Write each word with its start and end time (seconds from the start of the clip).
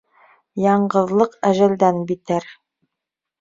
Яңғыҙлыҡ 0.61 1.35
әжәлдән 1.51 2.01
битәр. 2.13 2.49